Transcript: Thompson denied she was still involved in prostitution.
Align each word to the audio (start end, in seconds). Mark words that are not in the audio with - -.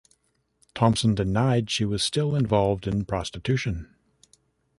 Thompson 0.73 1.13
denied 1.13 1.69
she 1.69 1.85
was 1.85 2.01
still 2.01 2.33
involved 2.35 2.87
in 2.87 3.05
prostitution. 3.05 3.93